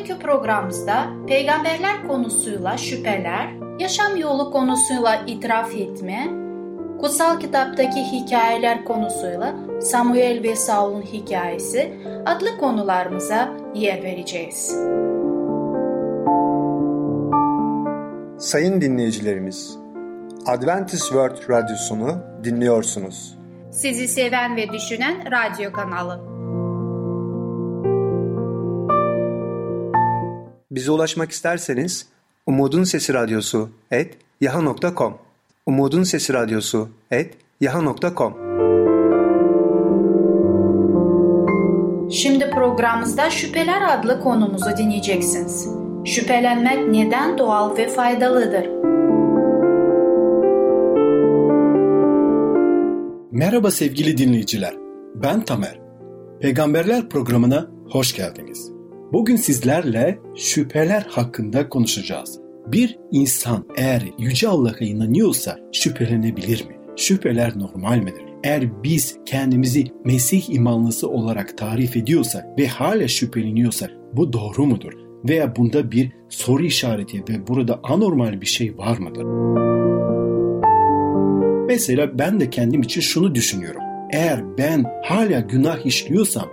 [0.00, 3.48] Bugünkü programımızda peygamberler konusuyla şüpheler,
[3.78, 6.28] yaşam yolu konusuyla itiraf etme,
[7.00, 11.92] kutsal kitaptaki hikayeler konusuyla Samuel ve Saul'un hikayesi
[12.26, 14.76] adlı konularımıza yer vereceğiz.
[18.38, 19.78] Sayın dinleyicilerimiz,
[20.46, 23.38] Adventist World Radyosunu dinliyorsunuz.
[23.70, 26.29] Sizi seven ve düşünen radyo kanalı.
[30.70, 32.06] Bize ulaşmak isterseniz
[32.46, 35.18] Umutun Sesi Radyosu et yaha.com
[35.66, 38.34] Umutun Sesi Radyosu et yaha.com
[42.10, 45.68] Şimdi programımızda Şüpheler adlı konumuzu dinleyeceksiniz.
[46.04, 48.66] Şüphelenmek neden doğal ve faydalıdır?
[53.32, 54.74] Merhaba sevgili dinleyiciler.
[55.14, 55.80] Ben Tamer.
[56.40, 58.79] Peygamberler programına hoş geldiniz.
[59.12, 62.40] Bugün sizlerle şüpheler hakkında konuşacağız.
[62.66, 66.76] Bir insan eğer Yüce Allah'a inanıyorsa şüphelenebilir mi?
[66.96, 68.24] Şüpheler normal midir?
[68.44, 74.92] Eğer biz kendimizi Mesih imanlısı olarak tarif ediyorsak ve hala şüpheleniyorsak bu doğru mudur?
[75.28, 79.24] Veya bunda bir soru işareti ve burada anormal bir şey var mıdır?
[81.66, 83.82] Mesela ben de kendim için şunu düşünüyorum.
[84.12, 86.48] Eğer ben hala günah işliyorsam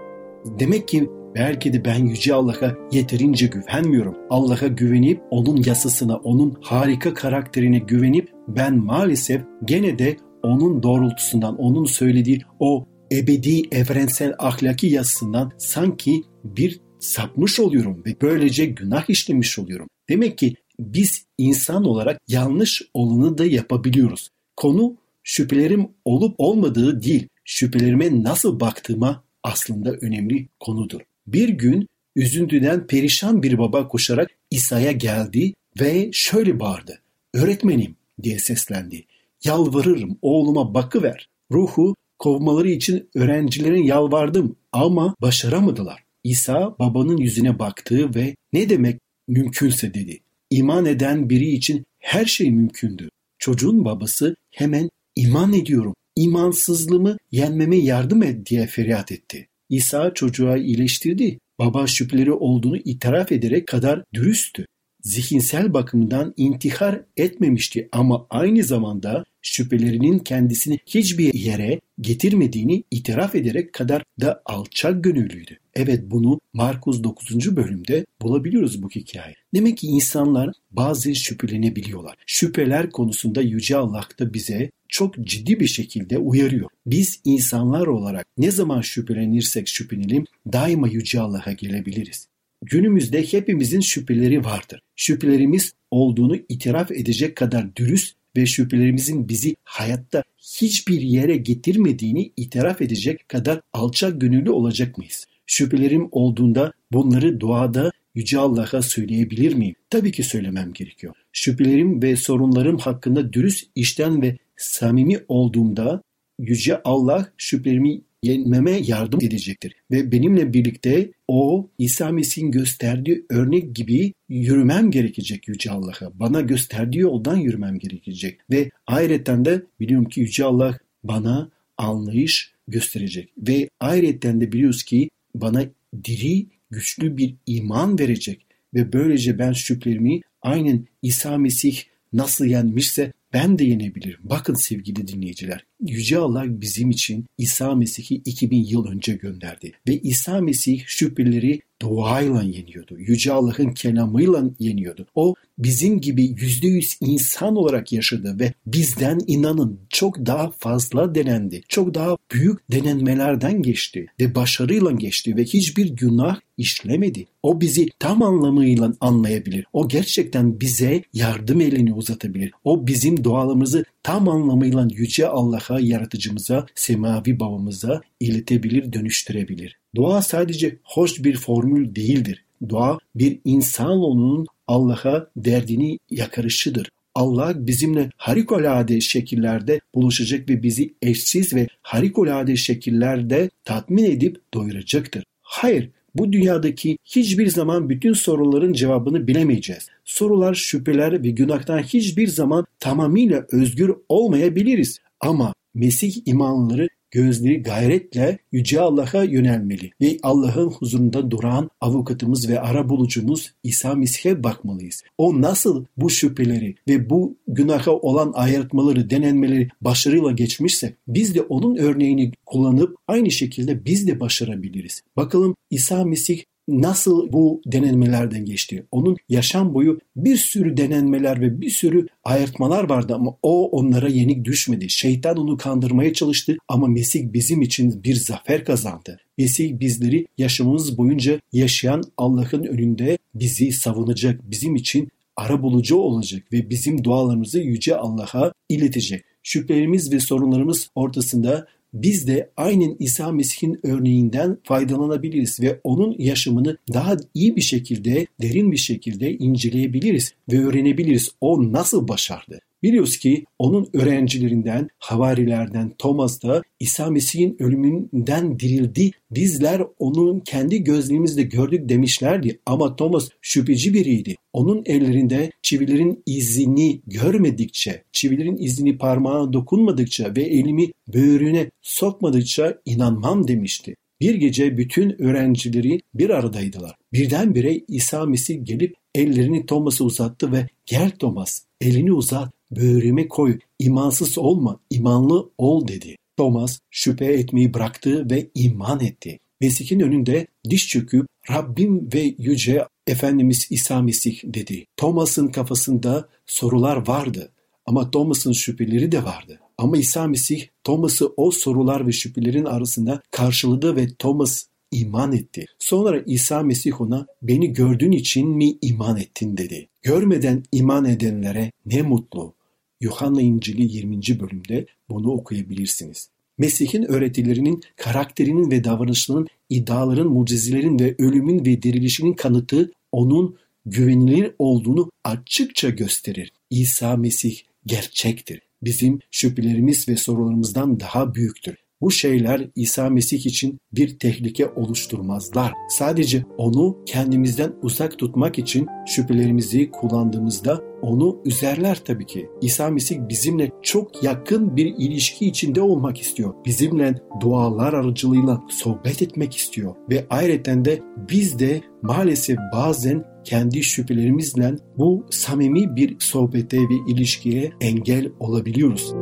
[0.45, 4.15] demek ki belki de ben Yüce Allah'a yeterince güvenmiyorum.
[4.29, 11.85] Allah'a güvenip onun yasasına, onun harika karakterine güvenip ben maalesef gene de onun doğrultusundan, onun
[11.85, 19.87] söylediği o ebedi evrensel ahlaki yasasından sanki bir sapmış oluyorum ve böylece günah işlemiş oluyorum.
[20.09, 24.29] Demek ki biz insan olarak yanlış olanı da yapabiliyoruz.
[24.55, 31.01] Konu şüphelerim olup olmadığı değil, şüphelerime nasıl baktığıma aslında önemli konudur.
[31.27, 37.01] Bir gün üzüntüden perişan bir baba koşarak İsa'ya geldi ve şöyle bağırdı.
[37.33, 39.05] Öğretmenim diye seslendi.
[39.43, 41.29] Yalvarırım oğluma bakıver.
[41.51, 46.03] Ruhu kovmaları için öğrencilerin yalvardım ama başaramadılar.
[46.23, 50.19] İsa babanın yüzüne baktı ve ne demek mümkünse dedi.
[50.49, 53.09] İman eden biri için her şey mümkündü.
[53.39, 59.47] Çocuğun babası hemen iman ediyorum, imansızlığımı yenmeme yardım et diye feryat etti.
[59.69, 61.39] İsa çocuğa iyileştirdi.
[61.59, 64.65] Baba şüpheleri olduğunu itiraf ederek kadar dürüsttü.
[65.07, 74.03] Zihinsel bakımdan intihar etmemişti ama aynı zamanda şüphelerinin kendisini hiçbir yere getirmediğini itiraf ederek kadar
[74.21, 75.57] da alçak gönüllüydü.
[75.75, 77.55] Evet bunu Markus 9.
[77.55, 79.35] bölümde bulabiliyoruz bu hikaye.
[79.55, 82.15] Demek ki insanlar bazı şüphelenebiliyorlar.
[82.25, 86.69] Şüpheler konusunda Yüce Allah da bize çok ciddi bir şekilde uyarıyor.
[86.85, 92.27] Biz insanlar olarak ne zaman şüphelenirsek şüphelenelim daima Yüce Allah'a gelebiliriz.
[92.65, 94.81] Günümüzde hepimizin şüpheleri vardır.
[94.95, 103.29] Şüphelerimiz olduğunu itiraf edecek kadar dürüst ve şüphelerimizin bizi hayatta hiçbir yere getirmediğini itiraf edecek
[103.29, 105.25] kadar alçak gönüllü olacak mıyız?
[105.45, 109.75] Şüphelerim olduğunda bunları duada Yüce Allah'a söyleyebilir miyim?
[109.89, 111.15] Tabii ki söylemem gerekiyor.
[111.31, 116.01] Şüphelerim ve sorunlarım hakkında dürüst işten ve samimi olduğumda
[116.39, 119.75] Yüce Allah şüphelerimi yenmeme yardım edecektir.
[119.91, 126.19] Ve benimle birlikte o İsa Mesih'in gösterdiği örnek gibi yürümem gerekecek Yüce Allah'a.
[126.19, 128.39] Bana gösterdiği yoldan yürümem gerekecek.
[128.51, 133.29] Ve ayrıca de biliyorum ki Yüce Allah bana anlayış gösterecek.
[133.37, 135.63] Ve ayrıca de biliyoruz ki bana
[136.03, 138.45] diri, güçlü bir iman verecek.
[138.73, 141.81] Ve böylece ben şüphelerimi aynen İsa Mesih
[142.13, 144.19] nasıl yenmişse ben de yenebilirim.
[144.23, 145.65] Bakın sevgili dinleyiciler.
[145.81, 149.71] Yüce Allah bizim için İsa Mesih'i 2000 yıl önce gönderdi.
[149.87, 152.99] Ve İsa Mesih şüpheleri duayla yeniyordu.
[152.99, 155.07] Yüce Allah'ın kelamıyla yeniyordu.
[155.15, 161.61] O bizim gibi yüzde yüz insan olarak yaşadı ve bizden inanın çok daha fazla denendi.
[161.67, 167.25] Çok daha büyük denenmelerden geçti ve başarıyla geçti ve hiçbir günah işlemedi.
[167.43, 169.65] O bizi tam anlamıyla anlayabilir.
[169.73, 172.51] O gerçekten bize yardım elini uzatabilir.
[172.63, 179.77] O bizim dualarımızı tam anlamıyla Yüce Allah'a, yaratıcımıza, semavi babamıza iletebilir, dönüştürebilir.
[179.95, 182.43] Dua sadece hoş bir formül değildir.
[182.69, 186.89] dua bir insanoğlunun Allah'a derdini yakarışıdır.
[187.15, 195.23] Allah bizimle harikulade şekillerde buluşacak ve bizi eşsiz ve harikulade şekillerde tatmin edip doyuracaktır.
[195.41, 199.87] Hayır, bu dünyadaki hiçbir zaman bütün soruların cevabını bilemeyeceğiz.
[200.07, 204.99] Sorular, şüpheler ve günahtan hiçbir zaman tamamıyla özgür olmayabiliriz.
[205.19, 212.89] Ama Mesih imanları gözleri gayretle Yüce Allah'a yönelmeli ve Allah'ın huzurunda duran avukatımız ve ara
[212.89, 215.03] bulucumuz İsa Mesih'e bakmalıyız.
[215.17, 221.75] O nasıl bu şüpheleri ve bu günaha olan ayırtmaları, denenmeleri başarıyla geçmişse biz de onun
[221.75, 225.01] örneğini kullanıp aynı şekilde biz de başarabiliriz.
[225.17, 228.85] Bakalım İsa Mesih nasıl bu denenmelerden geçti?
[228.91, 234.45] Onun yaşam boyu bir sürü denenmeler ve bir sürü ayırtmalar vardı ama o onlara yenik
[234.45, 234.89] düşmedi.
[234.89, 239.19] Şeytan onu kandırmaya çalıştı ama Mesih bizim için bir zafer kazandı.
[239.37, 246.69] Mesih bizleri yaşamımız boyunca yaşayan Allah'ın önünde bizi savunacak, bizim için ara bulucu olacak ve
[246.69, 249.23] bizim dualarımızı Yüce Allah'a iletecek.
[249.43, 257.17] Şüphelerimiz ve sorunlarımız ortasında biz de aynen İsa Mesih'in örneğinden faydalanabiliriz ve onun yaşamını daha
[257.33, 261.31] iyi bir şekilde, derin bir şekilde inceleyebiliriz ve öğrenebiliriz.
[261.41, 262.59] O nasıl başardı?
[262.83, 269.11] Biliyoruz ki onun öğrencilerinden, havarilerden Thomas da İsa Mesih'in ölümünden dirildi.
[269.31, 274.35] Bizler onun kendi gözlerimizle gördük demişlerdi ama Thomas şüpheci biriydi.
[274.53, 283.95] Onun ellerinde çivilerin izini görmedikçe, çivilerin izini parmağına dokunmadıkça ve elimi böğrüne sokmadıkça inanmam demişti.
[284.21, 286.95] Bir gece bütün öğrencileri bir aradaydılar.
[287.13, 294.37] Birdenbire İsa Mesih gelip ellerini Thomas'a uzattı ve gel Thomas elini uzat böğrüme koy, imansız
[294.37, 296.15] olma, imanlı ol dedi.
[296.37, 299.39] Thomas şüphe etmeyi bıraktı ve iman etti.
[299.61, 304.85] Mesih'in önünde diş çöküp Rabbim ve Yüce Efendimiz İsa Mesih dedi.
[304.97, 307.51] Thomas'ın kafasında sorular vardı
[307.85, 309.59] ama Thomas'ın şüpheleri de vardı.
[309.77, 315.65] Ama İsa Mesih Thomas'ı o sorular ve şüphelerin arasında karşıladı ve Thomas iman etti.
[315.79, 319.89] Sonra İsa Mesih ona beni gördüğün için mi iman ettin dedi.
[320.01, 322.56] Görmeden iman edenlere ne mutlu.
[323.01, 324.39] Yuhanna İncili 20.
[324.39, 326.29] bölümde bunu okuyabilirsiniz.
[326.57, 335.11] Mesih'in öğretilerinin, karakterinin ve davranışlarının, iddiaların, mucizelerin ve ölümün ve dirilişinin kanıtı onun güvenilir olduğunu
[335.23, 336.51] açıkça gösterir.
[336.69, 338.61] İsa Mesih gerçektir.
[338.81, 341.75] Bizim şüphelerimiz ve sorularımızdan daha büyüktür.
[342.01, 345.73] Bu şeyler İsa Mesih için bir tehlike oluşturmazlar.
[345.89, 352.49] Sadece onu kendimizden uzak tutmak için şüphelerimizi kullandığımızda onu üzerler tabii ki.
[352.61, 356.53] İsa Mesih bizimle çok yakın bir ilişki içinde olmak istiyor.
[356.65, 359.95] Bizimle dualar aracılığıyla sohbet etmek istiyor.
[360.09, 367.71] Ve ayrıca de biz de maalesef bazen kendi şüphelerimizle bu samimi bir sohbete ve ilişkiye
[367.81, 369.13] engel olabiliyoruz.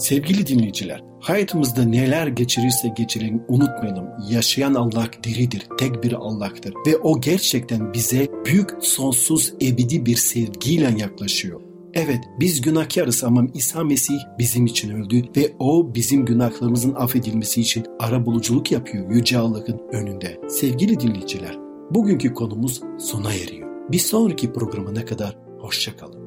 [0.00, 4.06] Sevgili dinleyiciler, hayatımızda neler geçirirse geçirelim unutmayalım.
[4.30, 10.94] Yaşayan Allah diridir, tek bir Allah'tır ve o gerçekten bize büyük, sonsuz, ebedi bir sevgiyle
[10.98, 11.60] yaklaşıyor.
[11.94, 17.86] Evet biz günahkarız ama İsa Mesih bizim için öldü ve o bizim günahlarımızın affedilmesi için
[17.98, 20.40] ara buluculuk yapıyor Yüce Allah'ın önünde.
[20.48, 21.58] Sevgili dinleyiciler,
[21.90, 23.68] bugünkü konumuz sona eriyor.
[23.92, 26.19] Bir sonraki programına kadar hoşçakalın.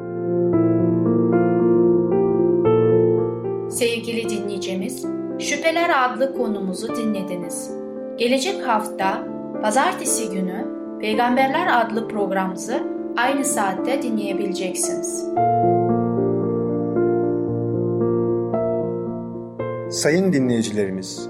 [3.73, 5.05] Sevgili dinleyicimiz,
[5.39, 7.71] Şüpheler adlı konumuzu dinlediniz.
[8.17, 9.27] Gelecek hafta
[9.61, 10.65] pazartesi günü
[11.01, 12.83] Peygamberler adlı programımızı
[13.17, 15.25] aynı saatte dinleyebileceksiniz.
[19.91, 21.29] Sayın dinleyicilerimiz,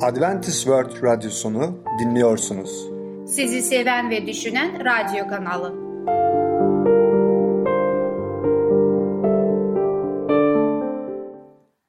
[0.00, 2.88] Adventist World Radyosunu dinliyorsunuz.
[3.26, 5.86] Sizi seven ve düşünen radyo kanalı.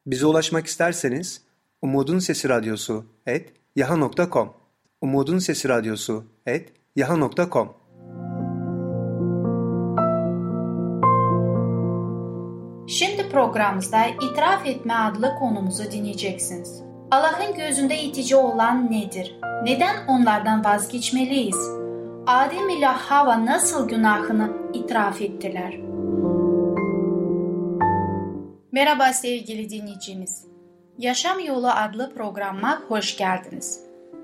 [0.08, 1.42] Bize ulaşmak isterseniz
[1.82, 4.54] Umutun Sesi Radyosu et yaha.com
[5.02, 7.74] Umutun Sesi Radyosu et yaha.com
[12.88, 16.82] Şimdi programımızda itiraf etme adlı konumuzu dinleyeceksiniz.
[17.12, 19.36] Allah'ın gözünde itici olan nedir?
[19.64, 21.70] Neden onlardan vazgeçmeliyiz?
[22.28, 25.87] Adem ile Hava nasıl günahını itiraf ettiler?
[28.78, 30.46] Merhaba sevgili dinleyicimiz.
[30.98, 33.80] Yaşam Yolu adlı programa hoş geldiniz.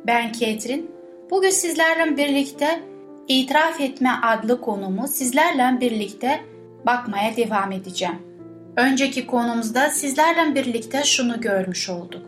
[0.07, 0.91] Ben Ketrin.
[1.29, 2.83] Bugün sizlerle birlikte
[3.27, 6.41] itiraf etme adlı konumu sizlerle birlikte
[6.85, 8.15] bakmaya devam edeceğim.
[8.77, 12.21] Önceki konumuzda sizlerle birlikte şunu görmüş olduk.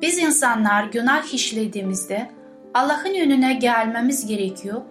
[0.00, 2.30] Biz insanlar günah işlediğimizde
[2.74, 4.82] Allah'ın önüne gelmemiz gerekiyor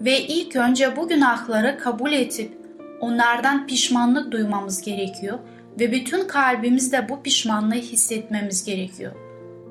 [0.00, 2.52] ve ilk önce bu günahları kabul edip
[3.00, 5.38] onlardan pişmanlık duymamız gerekiyor
[5.80, 9.12] ve bütün kalbimizde bu pişmanlığı hissetmemiz gerekiyor.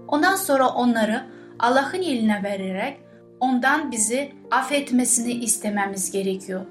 [0.08, 1.24] Ondan sonra onları
[1.60, 2.98] Allah'ın eline vererek
[3.40, 6.62] ondan bizi affetmesini istememiz gerekiyor.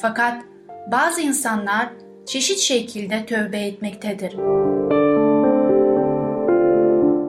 [0.00, 0.42] Fakat
[0.90, 1.88] bazı insanlar
[2.26, 4.36] çeşit şekilde tövbe etmektedir.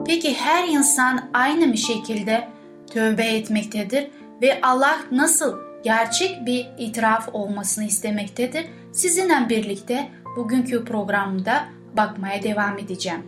[0.06, 2.48] Peki her insan aynı bir şekilde
[2.90, 4.10] tövbe etmektedir
[4.42, 8.66] ve Allah nasıl gerçek bir itiraf olmasını istemektedir?
[8.92, 11.64] Sizinle birlikte bugünkü programda
[11.96, 13.26] bakmaya devam edeceğim.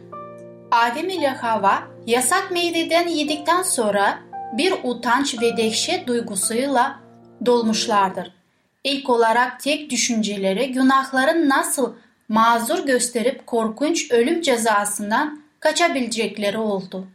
[0.71, 4.19] Adem ile Hava yasak meyveden yedikten sonra
[4.53, 7.01] bir utanç ve dehşet duygusuyla
[7.47, 8.33] dolmuşlardır.
[8.85, 11.95] İlk olarak tek düşünceleri günahların nasıl
[12.29, 17.07] mazur gösterip korkunç ölüm cezasından kaçabilecekleri oldu.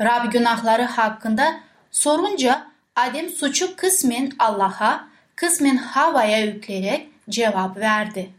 [0.00, 8.30] Rab günahları hakkında sorunca Adem suçu kısmen Allah'a, kısmen Hava'ya yükleyerek cevap verdi.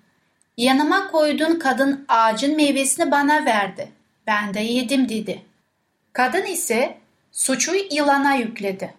[0.62, 3.92] Yanıma koyduğun kadın ağacın meyvesini bana verdi.
[4.28, 5.42] Ben de yedim dedi.
[6.14, 6.98] Kadın ise
[7.32, 8.94] suçu yılana yükledi.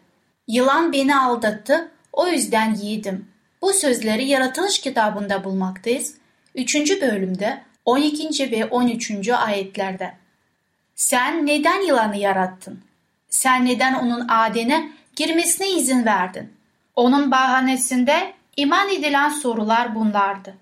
[0.49, 3.29] Yılan beni aldattı, o yüzden yedim.
[3.63, 6.15] Bu sözleri Yaratılış kitabında bulmaktayız.
[6.55, 7.01] 3.
[7.03, 8.51] bölümde 12.
[8.51, 9.29] ve 13.
[9.29, 10.15] ayetlerde.
[10.95, 12.81] Sen neden yılanı yarattın?
[13.29, 16.53] Sen neden onun adene girmesine izin verdin?
[16.97, 20.62] Onun bahanesinde iman edilen sorular bunlardı.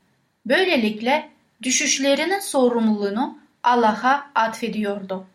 [0.51, 1.29] Böylelikle
[1.63, 5.27] düşüşlerinin sorumluluğunu Allah'a atfediyordu.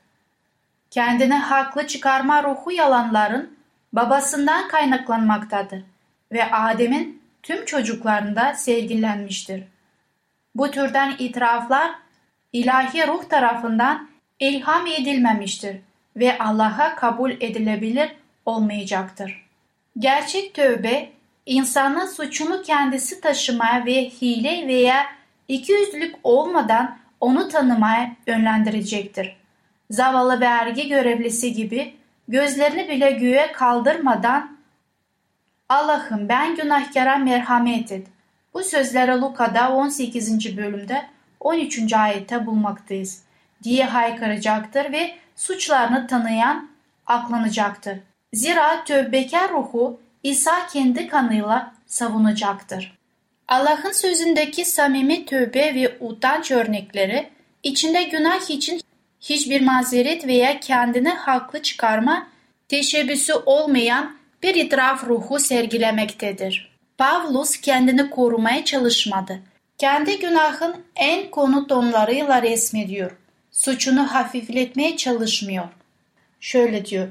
[0.91, 3.57] Kendine haklı çıkarma ruhu yalanların
[3.93, 5.83] babasından kaynaklanmaktadır
[6.31, 9.63] ve Adem'in tüm çocuklarında sergilenmiştir.
[10.55, 11.91] Bu türden itiraflar
[12.53, 15.77] ilahi ruh tarafından ilham edilmemiştir
[16.15, 19.45] ve Allah'a kabul edilebilir olmayacaktır.
[19.99, 21.14] Gerçek tövbe
[21.45, 25.05] insanın suçunu kendisi taşımaya ve hile veya
[25.47, 29.35] ikiyüzlülük olmadan onu tanımaya yönlendirecektir.
[29.89, 31.95] Zavallı vergi görevlisi gibi
[32.27, 34.57] gözlerini bile göğe kaldırmadan
[35.69, 38.07] Allah'ım ben günahkara merhamet et.
[38.53, 40.57] Bu sözleri Luka'da 18.
[40.57, 41.05] bölümde
[41.39, 41.93] 13.
[41.93, 43.23] ayette bulmaktayız
[43.63, 46.69] diye haykıracaktır ve suçlarını tanıyan
[47.05, 47.99] aklanacaktır.
[48.33, 52.97] Zira tövbekar ruhu İsa kendi kanıyla savunacaktır.
[53.47, 57.29] Allah'ın sözündeki samimi tövbe ve utanç örnekleri
[57.63, 58.81] içinde günah için
[59.21, 62.27] hiçbir mazeret veya kendini haklı çıkarma
[62.69, 66.71] teşebbüsü olmayan bir itiraf ruhu sergilemektedir.
[66.97, 69.39] Pavlus kendini korumaya çalışmadı.
[69.77, 73.17] Kendi günahın en konu tonlarıyla resmediyor.
[73.51, 75.67] Suçunu hafifletmeye çalışmıyor.
[76.39, 77.07] Şöyle diyor.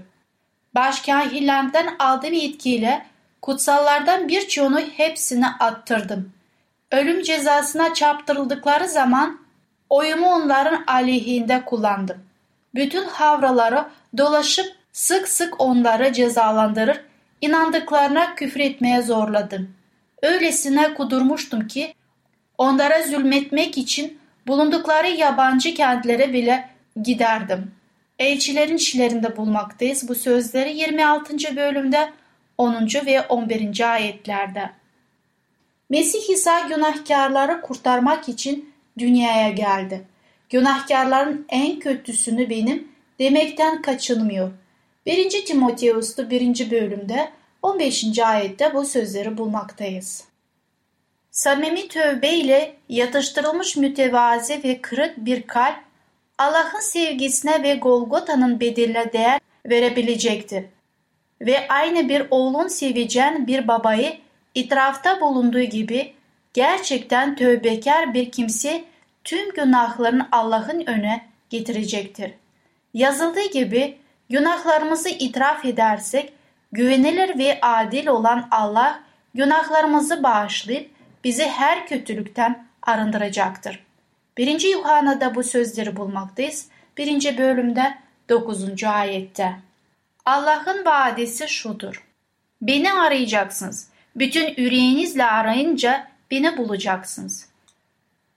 [0.74, 3.06] Başkahillerden aldığım yetkiyle
[3.42, 6.32] kutsallardan birçoğunu hepsini attırdım.
[6.92, 9.40] Ölüm cezasına çarptırıldıkları zaman
[9.90, 12.16] oyumu onların aleyhinde kullandım.
[12.74, 13.84] Bütün havraları
[14.18, 17.00] dolaşıp sık sık onları cezalandırır,
[17.40, 19.74] inandıklarına küfretmeye zorladım.
[20.22, 21.94] Öylesine kudurmuştum ki
[22.58, 26.68] onlara zulmetmek için bulundukları yabancı kentlere bile
[27.02, 27.73] giderdim.
[28.18, 31.56] Elçilerin işlerinde bulmaktayız bu sözleri 26.
[31.56, 32.12] bölümde
[32.58, 32.88] 10.
[33.06, 33.92] ve 11.
[33.92, 34.70] ayetlerde.
[35.90, 40.04] Mesih İsa günahkarları kurtarmak için dünyaya geldi.
[40.50, 44.50] Günahkarların en kötüsünü benim demekten kaçınmıyor.
[45.06, 45.44] 1.
[45.46, 46.70] Timoteus'ta 1.
[46.70, 47.30] bölümde
[47.62, 48.18] 15.
[48.18, 50.24] ayette bu sözleri bulmaktayız.
[51.30, 55.83] Samimi tövbe ile yatıştırılmış mütevazi ve kırık bir kalp
[56.38, 60.64] Allah'ın sevgisine ve Golgota'nın bedeline değer verebilecektir.
[61.40, 64.18] Ve aynı bir oğlun sevecen bir babayı
[64.54, 66.14] itirafta bulunduğu gibi
[66.54, 68.84] gerçekten tövbekar bir kimse
[69.24, 72.30] tüm günahlarını Allah'ın öne getirecektir.
[72.94, 73.98] Yazıldığı gibi
[74.30, 76.32] günahlarımızı itiraf edersek
[76.72, 79.00] güvenilir ve adil olan Allah
[79.34, 80.90] günahlarımızı bağışlayıp
[81.24, 83.83] bizi her kötülükten arındıracaktır.
[84.36, 84.60] 1.
[84.72, 86.68] Yuhanna'da bu sözleri bulmaktayız.
[86.98, 87.38] 1.
[87.38, 87.98] bölümde
[88.28, 88.84] 9.
[88.84, 89.56] ayette.
[90.24, 92.04] Allah'ın vaadisi şudur.
[92.62, 93.88] Beni arayacaksınız.
[94.16, 97.48] Bütün yüreğinizle arayınca beni bulacaksınız.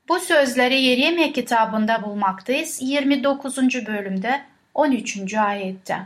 [0.10, 3.58] Bu sözleri Yeremye kitabında bulmaktayız 29.
[3.88, 4.42] bölümde
[4.74, 5.34] 13.
[5.34, 6.00] ayette.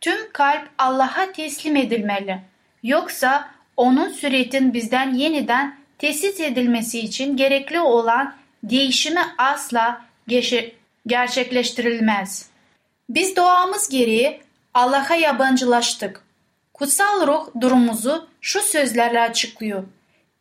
[0.00, 2.38] Tüm kalp Allah'a teslim edilmeli.
[2.82, 10.04] Yoksa onun süretin bizden yeniden tesis edilmesi için gerekli olan değişimi asla
[11.06, 12.46] gerçekleştirilmez.
[13.08, 14.40] Biz doğamız gereği
[14.74, 16.22] Allah'a yabancılaştık.
[16.74, 19.84] Kutsal ruh durumumuzu şu sözlerle açıklıyor.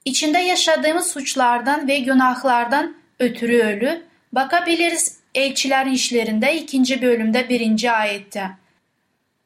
[0.06, 8.52] İçinde yaşadığımız suçlardan ve günahlardan ötürü ölü bakabiliriz Elçilerin işlerinde ikinci bölümde birinci ayette.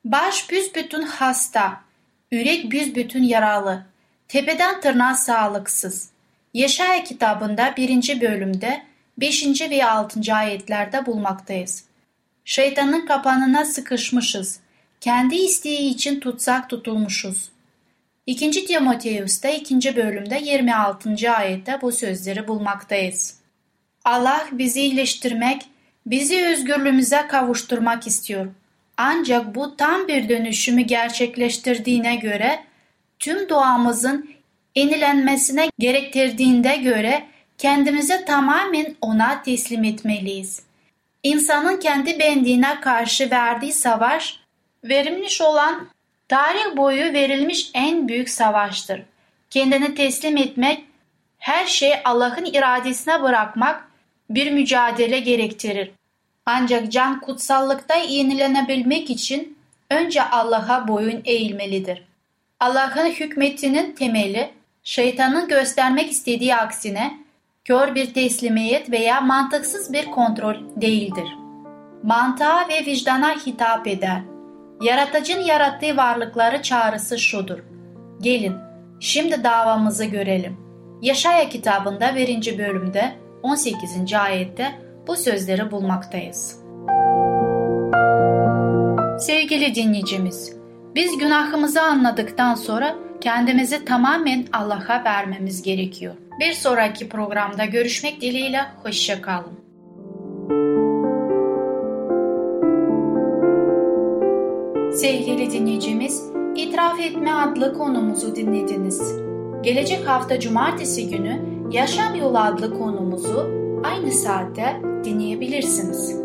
[0.06, 1.82] Baş büsbütün hasta,
[2.32, 3.86] yürek büsbütün yaralı,
[4.28, 6.10] tepeden tırnağa sağlıksız.
[6.56, 8.84] Yaşaya kitabında birinci bölümde
[9.18, 11.84] beşinci ve altıncı ayetlerde bulmaktayız.
[12.46, 14.60] Şeytanın kapanına sıkışmışız.
[15.02, 17.50] Kendi isteği için tutsak tutulmuşuz.
[18.26, 18.66] 2.
[18.66, 19.96] Timoteus'ta 2.
[19.96, 21.32] bölümde 26.
[21.32, 23.40] ayette bu sözleri bulmaktayız.
[24.06, 25.62] Allah bizi iyileştirmek,
[26.06, 28.48] bizi özgürlüğümüze kavuşturmak istiyor.
[28.98, 32.64] Ancak bu tam bir dönüşümü gerçekleştirdiğine göre,
[33.20, 34.35] tüm doğamızın
[34.76, 37.24] enilenmesine gerektirdiğinde göre
[37.58, 40.62] kendimizi tamamen ona teslim etmeliyiz.
[41.24, 44.40] İnsanın kendi benliğine karşı verdiği savaş,
[44.84, 45.88] verilmiş olan
[46.28, 49.02] tarih boyu verilmiş en büyük savaştır.
[49.50, 50.86] Kendini teslim etmek,
[51.38, 53.88] her şeyi Allah'ın iradesine bırakmak
[54.30, 55.92] bir mücadele gerektirir.
[56.46, 59.58] Ancak can kutsallıkta yenilenebilmek için
[59.90, 62.04] önce Allah'a boyun eğilmelidir.
[62.60, 64.52] Allah'ın hükmetinin temeli,
[64.86, 67.20] şeytanın göstermek istediği aksine
[67.64, 71.28] kör bir teslimiyet veya mantıksız bir kontrol değildir.
[72.04, 74.22] Mantığa ve vicdana hitap eder.
[74.82, 77.60] Yaratıcın yarattığı varlıkları çağrısı şudur.
[78.22, 78.56] Gelin,
[79.00, 80.58] şimdi davamızı görelim.
[81.02, 82.58] Yaşaya kitabında 1.
[82.58, 83.12] bölümde
[83.44, 84.14] 18.
[84.14, 84.72] ayette
[85.08, 86.60] bu sözleri bulmaktayız.
[89.20, 90.56] Sevgili dinleyicimiz,
[90.96, 96.16] biz günahımızı anladıktan sonra kendimizi tamamen Allah'a vermemiz gerekiyor.
[96.40, 99.54] Bir sonraki programda görüşmek dileğiyle hoşçakalın.
[104.94, 106.24] Sevgili dinleyicimiz,
[106.56, 109.02] İtiraf Etme adlı konumuzu dinlediniz.
[109.64, 111.42] Gelecek hafta cumartesi günü
[111.72, 113.52] Yaşam Yolu adlı konumuzu
[113.84, 116.16] aynı saatte dinleyebilirsiniz.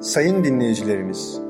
[0.00, 1.49] Sayın dinleyicilerimiz,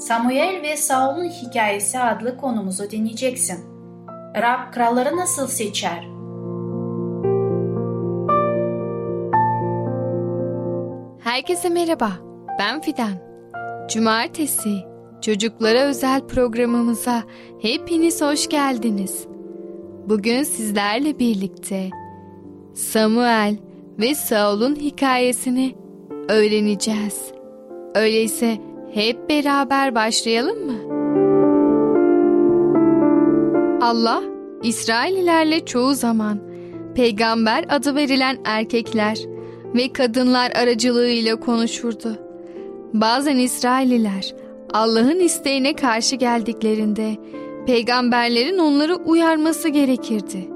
[0.00, 3.58] Samuel ve Saul'un hikayesi adlı konumuzu dinleyeceksin.
[4.36, 6.08] Rab kralları nasıl seçer?
[11.24, 12.10] Herkese merhaba,
[12.58, 13.12] ben Fidan.
[13.88, 14.76] Cumartesi,
[15.20, 17.22] çocuklara özel programımıza
[17.62, 19.26] hepiniz hoş geldiniz.
[20.08, 21.90] Bugün sizlerle birlikte
[22.74, 23.56] Samuel
[23.98, 25.74] ve Saul'un hikayesini
[26.28, 27.32] öğreneceğiz.
[27.94, 31.00] Öyleyse hep beraber başlayalım mı?
[33.80, 34.22] Allah,
[34.62, 36.40] İsraililerle çoğu zaman
[36.94, 39.18] peygamber adı verilen erkekler
[39.74, 42.16] ve kadınlar aracılığıyla konuşurdu.
[42.92, 44.34] Bazen İsraililer
[44.72, 47.16] Allah'ın isteğine karşı geldiklerinde
[47.66, 50.50] peygamberlerin onları uyarması gerekirdi.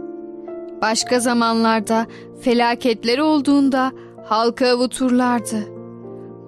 [0.82, 2.06] Başka zamanlarda
[2.40, 3.92] felaketler olduğunda
[4.24, 5.73] halka avuturlardı.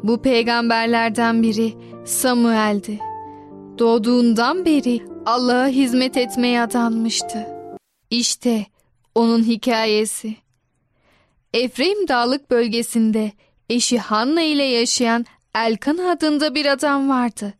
[0.06, 2.98] Bu peygamberlerden biri Samuel'di.
[3.78, 7.46] Doğduğundan beri Allah'a hizmet etmeye adanmıştı.
[8.10, 8.66] İşte
[9.14, 10.36] onun hikayesi.
[11.54, 13.32] Efraim Dağlık bölgesinde
[13.70, 17.54] eşi Hanna ile yaşayan Elkan adında bir adam vardı.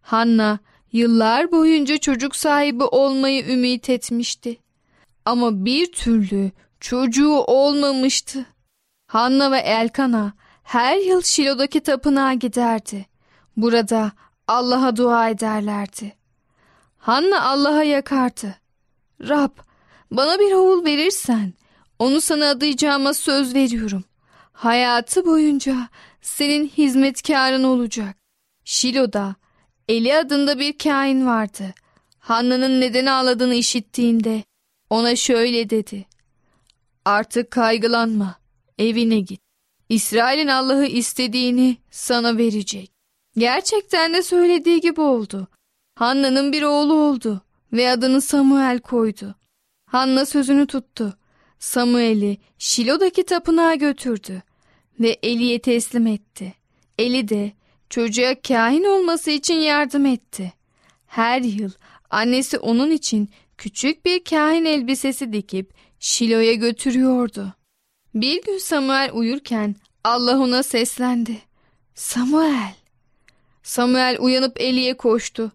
[0.00, 0.58] Hanna
[0.92, 4.58] yıllar boyunca çocuk sahibi olmayı ümit etmişti.
[5.24, 8.46] Ama bir türlü çocuğu olmamıştı.
[9.06, 10.32] Hanna ve Elkan'a
[10.66, 13.06] her yıl Şilo'daki tapınağa giderdi.
[13.56, 14.12] Burada
[14.48, 16.16] Allah'a dua ederlerdi.
[16.98, 18.54] Hanna Allah'a yakardı.
[19.20, 19.50] Rab,
[20.10, 21.52] bana bir oğul verirsen
[21.98, 24.04] onu sana adayacağıma söz veriyorum.
[24.52, 25.88] Hayatı boyunca
[26.20, 28.16] senin hizmetkarın olacak.
[28.64, 29.34] Şilo'da
[29.88, 31.74] Eli adında bir kain vardı.
[32.18, 34.44] Hanna'nın neden ağladığını işittiğinde
[34.90, 36.06] ona şöyle dedi.
[37.04, 38.38] Artık kaygılanma,
[38.78, 39.45] evine git.
[39.88, 42.92] İsrail'in Allah'ı istediğini sana verecek.
[43.36, 45.48] Gerçekten de söylediği gibi oldu.
[45.94, 49.34] Hanna'nın bir oğlu oldu ve adını Samuel koydu.
[49.86, 51.18] Hanna sözünü tuttu.
[51.58, 54.42] Samuel'i Şilo'daki tapınağa götürdü
[55.00, 56.54] ve Eli'ye teslim etti.
[56.98, 57.52] Eli de
[57.90, 60.52] çocuğa kahin olması için yardım etti.
[61.06, 61.70] Her yıl
[62.10, 67.55] annesi onun için küçük bir kahin elbisesi dikip Şilo'ya götürüyordu.
[68.16, 71.38] Bir gün Samuel uyurken Allah ona seslendi.
[71.94, 72.74] Samuel.
[73.62, 75.52] Samuel uyanıp Eli'ye koştu.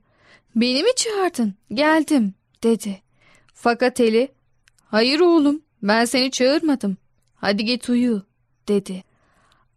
[0.55, 1.53] Beni mi çağırdın?
[1.73, 3.01] Geldim dedi.
[3.53, 4.31] Fakat Eli,
[4.85, 6.97] hayır oğlum ben seni çağırmadım.
[7.35, 8.23] Hadi git uyu
[8.67, 9.03] dedi.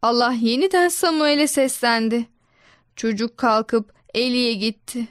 [0.03, 2.27] Allah yeniden Samuel'e seslendi.
[2.97, 5.09] Çocuk kalkıp Eli'ye gitti.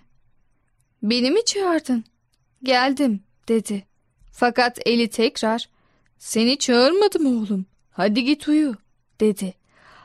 [1.04, 2.04] Beni mi çağırdın?
[2.64, 3.86] Geldim dedi.
[4.32, 5.70] Fakat Eli tekrar
[6.18, 7.66] seni çağırmadım oğlum.
[7.92, 8.76] Hadi git uyu
[9.20, 9.54] dedi.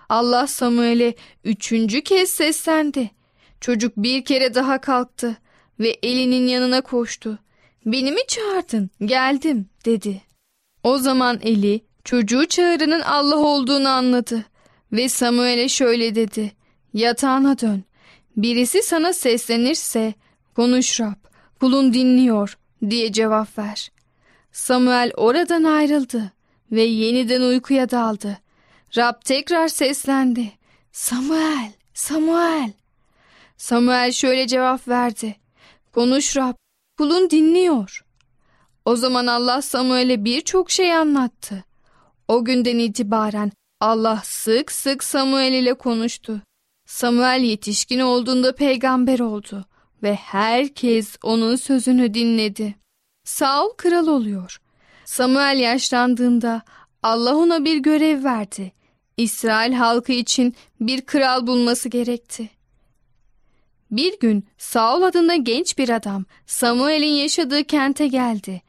[0.09, 3.11] Allah Samuel'e üçüncü kez seslendi.
[3.61, 5.37] Çocuk bir kere daha kalktı
[5.81, 7.39] ve Eli'nin yanına koştu.
[7.87, 8.91] Beni mi çağırdın?
[9.05, 10.23] Geldim dedi.
[10.83, 14.45] O zaman Eli çocuğu çağıranın Allah olduğunu anladı
[14.93, 16.53] ve Samuel'e şöyle dedi.
[16.95, 17.85] Yatağına dön.
[18.37, 20.15] Birisi sana seslenirse
[20.57, 21.15] konuş Rab,
[21.61, 22.59] kulun dinliyor
[22.91, 23.91] diye cevap ver.
[24.59, 26.33] Samuel oradan ayrıldı
[26.73, 28.39] ve yeniden uykuya daldı.
[28.97, 30.53] Rab tekrar seslendi.
[30.93, 32.73] Samuel, Samuel.
[33.57, 35.37] Samuel şöyle cevap verdi.
[35.93, 36.55] Konuş Rab,
[36.99, 38.05] kulun dinliyor.
[38.85, 41.65] O zaman Allah Samuel'e birçok şey anlattı.
[42.29, 46.43] O günden itibaren Allah sık sık Samuel ile konuştu.
[46.87, 49.65] Samuel yetişkin olduğunda peygamber oldu
[50.03, 52.75] ve herkes onun sözünü dinledi.
[53.29, 54.61] Saul kral oluyor.
[55.05, 56.63] Samuel yaşlandığında
[57.03, 58.73] Allah ona bir görev verdi.
[59.17, 62.51] İsrail halkı için bir kral bulması gerekti.
[63.91, 68.63] Bir gün Saul adında genç bir adam Samuel'in yaşadığı kente geldi.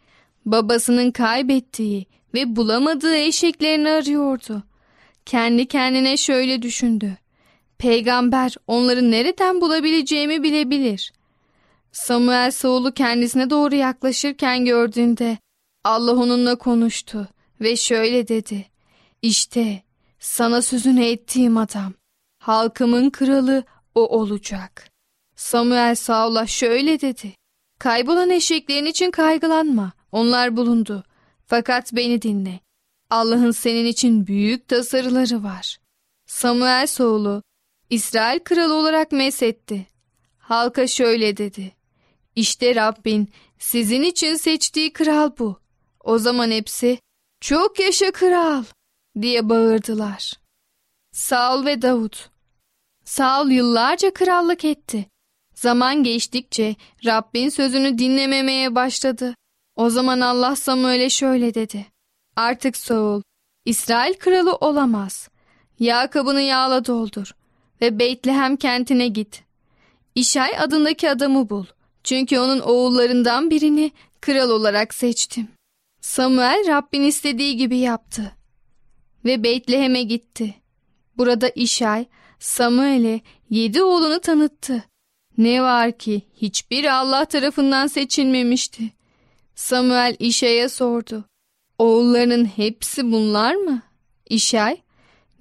[0.45, 4.63] Babasının kaybettiği ve bulamadığı eşeklerini arıyordu.
[5.25, 7.17] Kendi kendine şöyle düşündü.
[7.77, 11.11] Peygamber onları nereden bulabileceğimi bilebilir.
[11.91, 15.37] Samuel Saul'u kendisine doğru yaklaşırken gördüğünde
[15.83, 17.27] Allah onunla konuştu
[17.61, 18.65] ve şöyle dedi.
[19.21, 19.83] İşte
[20.19, 21.93] sana sözünü ettiğim adam.
[22.39, 23.63] Halkımın kralı
[23.95, 24.89] o olacak.
[25.35, 27.33] Samuel Saul'a şöyle dedi.
[27.79, 29.91] Kaybolan eşeklerin için kaygılanma.
[30.11, 31.03] Onlar bulundu.
[31.45, 32.59] Fakat beni dinle.
[33.09, 35.77] Allah'ın senin için büyük tasarıları var.
[36.25, 37.43] Samuel Saul'u
[37.89, 39.87] İsrail kralı olarak mesetti.
[40.37, 41.78] Halka şöyle dedi.
[42.39, 45.59] İşte Rabbin sizin için seçtiği kral bu.
[46.03, 46.99] O zaman hepsi
[47.41, 48.63] çok yaşa kral
[49.21, 50.33] diye bağırdılar.
[51.11, 52.29] Saul ve Davut
[53.05, 55.05] Saul yıllarca krallık etti.
[55.55, 56.75] Zaman geçtikçe
[57.05, 59.35] Rabbin sözünü dinlememeye başladı.
[59.75, 61.85] O zaman Allah Samuel'e şöyle dedi.
[62.35, 63.21] Artık Saul,
[63.65, 65.29] İsrail kralı olamaz.
[65.79, 67.35] Yağ kabını yağla doldur
[67.81, 69.43] ve Beytlehem kentine git.
[70.15, 71.65] İşay adındaki adamı bul.
[72.09, 73.91] Çünkü onun oğullarından birini
[74.21, 75.47] kral olarak seçtim.
[76.01, 78.31] Samuel Rabbin istediği gibi yaptı.
[79.25, 80.55] Ve Beytlehem'e gitti.
[81.17, 82.05] Burada İşay
[82.39, 84.83] Samuel'e yedi oğlunu tanıttı.
[85.37, 88.83] Ne var ki hiçbir Allah tarafından seçilmemişti.
[89.55, 91.25] Samuel İşay'a sordu.
[91.77, 93.81] Oğullarının hepsi bunlar mı?
[94.29, 94.77] İşay,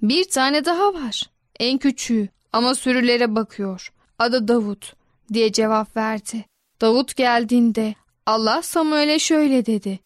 [0.01, 1.21] bir tane daha var.
[1.59, 3.93] En küçüğü ama sürülere bakıyor.
[4.19, 4.93] Adı Davut
[5.33, 6.48] diye cevap verdi.
[6.81, 9.99] Davut geldiğinde Allah Samuel'e şöyle dedi.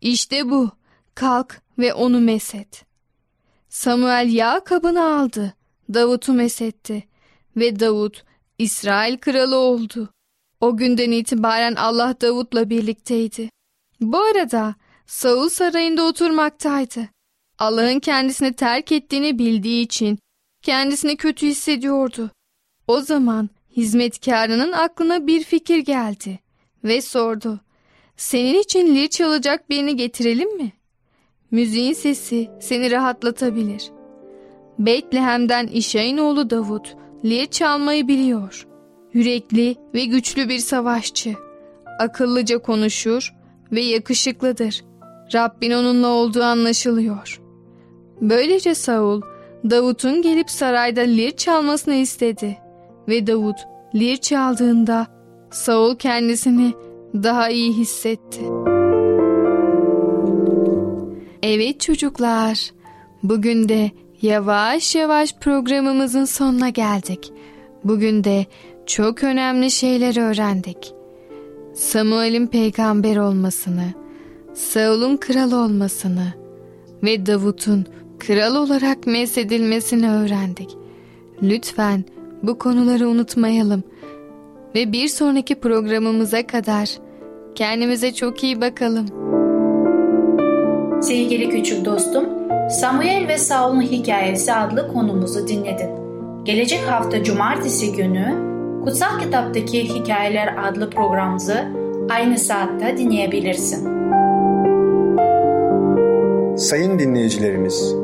[0.00, 0.70] İşte bu.
[1.14, 2.84] Kalk ve onu meset.
[3.68, 5.54] Samuel yağ kabını aldı.
[5.94, 7.04] Davut'u mesetti.
[7.56, 8.24] Ve Davut
[8.58, 10.08] İsrail kralı oldu.
[10.60, 13.50] O günden itibaren Allah Davut'la birlikteydi.
[14.00, 14.74] Bu arada
[15.06, 17.08] Saul sarayında oturmaktaydı.
[17.58, 20.18] Allah'ın kendisini terk ettiğini bildiği için
[20.62, 22.30] kendisini kötü hissediyordu.
[22.86, 26.38] O zaman hizmetkarının aklına bir fikir geldi
[26.84, 27.60] ve sordu.
[28.16, 30.72] Senin için lir çalacak birini getirelim mi?
[31.50, 33.90] Müziğin sesi seni rahatlatabilir.
[34.78, 38.66] Betlehem'den İşay'ın oğlu Davut lir çalmayı biliyor.
[39.12, 41.34] Yürekli ve güçlü bir savaşçı.
[42.00, 43.34] Akıllıca konuşur
[43.72, 44.84] ve yakışıklıdır.
[45.34, 47.40] Rabbin onunla olduğu anlaşılıyor.
[48.20, 49.20] Böylece Saul,
[49.70, 52.58] Davut'un gelip sarayda lir çalmasını istedi.
[53.08, 55.06] Ve Davut lir çaldığında
[55.50, 56.72] Saul kendisini
[57.14, 58.40] daha iyi hissetti.
[61.42, 62.70] Evet çocuklar,
[63.22, 63.90] bugün de
[64.22, 67.32] yavaş yavaş programımızın sonuna geldik.
[67.84, 68.46] Bugün de
[68.86, 70.94] çok önemli şeyler öğrendik.
[71.74, 73.94] Samuel'in peygamber olmasını,
[74.54, 76.34] Saul'un kral olmasını
[77.02, 77.86] ve Davut'un
[78.18, 80.76] kral olarak mesedilmesini öğrendik.
[81.42, 82.04] Lütfen
[82.42, 83.82] Bu konuları unutmayalım.
[84.74, 86.90] Ve bir sonraki programımıza kadar
[87.54, 89.06] kendimize çok iyi bakalım.
[91.02, 92.24] Sevgili küçük dostum,
[92.70, 95.90] Samuel ve Saul'un hikayesi adlı konumuzu dinledin.
[96.44, 98.50] Gelecek hafta cumartesi günü
[98.84, 101.56] Kutsal Kitaptaki Hikayeler adlı programımızı
[102.10, 104.00] aynı saatte dinleyebilirsin.
[106.56, 107.94] Sayın dinleyicilerimiz,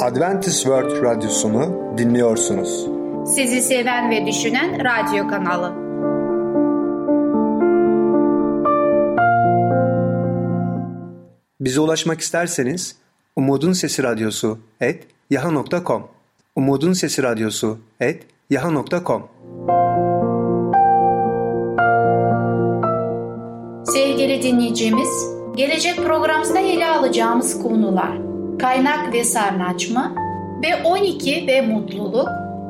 [0.00, 1.62] Adventist World Radyosunu
[1.98, 2.95] dinliyorsunuz.
[3.26, 5.72] Sizi seven ve düşünen radyo kanalı.
[11.60, 12.96] Bize ulaşmak isterseniz
[13.36, 16.08] Umutun Sesi Radyosu et yaha.com
[16.56, 19.28] Umutun Sesi Radyosu et yaha.com
[23.84, 25.08] Sevgili dinleyicimiz,
[25.56, 28.18] gelecek programımızda ele alacağımız konular
[28.58, 30.14] kaynak ve sarnaçma
[30.62, 32.28] ve 12 ve mutluluk,